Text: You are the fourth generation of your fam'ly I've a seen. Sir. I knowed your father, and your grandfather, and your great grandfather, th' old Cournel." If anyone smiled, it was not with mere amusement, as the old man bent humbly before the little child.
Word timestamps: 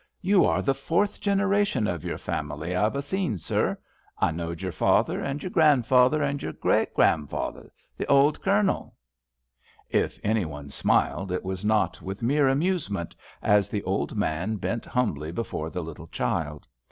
You 0.23 0.45
are 0.45 0.63
the 0.63 0.73
fourth 0.73 1.21
generation 1.21 1.85
of 1.85 2.03
your 2.03 2.17
fam'ly 2.17 2.75
I've 2.75 2.95
a 2.95 3.03
seen. 3.03 3.37
Sir. 3.37 3.77
I 4.17 4.31
knowed 4.31 4.63
your 4.63 4.71
father, 4.71 5.21
and 5.23 5.43
your 5.43 5.51
grandfather, 5.51 6.23
and 6.23 6.41
your 6.41 6.53
great 6.53 6.95
grandfather, 6.95 7.71
th' 7.99 8.05
old 8.09 8.41
Cournel." 8.41 8.95
If 9.91 10.19
anyone 10.23 10.71
smiled, 10.71 11.31
it 11.31 11.45
was 11.45 11.63
not 11.63 12.01
with 12.01 12.23
mere 12.23 12.47
amusement, 12.47 13.15
as 13.43 13.69
the 13.69 13.83
old 13.83 14.15
man 14.15 14.55
bent 14.55 14.85
humbly 14.87 15.31
before 15.31 15.69
the 15.69 15.83
little 15.83 16.07
child. 16.07 16.65